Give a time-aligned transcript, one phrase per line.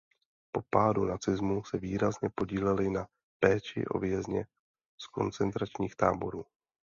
[0.53, 3.07] Po pádu nacismu se výrazně podílely na
[3.39, 4.45] péči o vězně
[4.97, 6.45] z koncentračních táborů.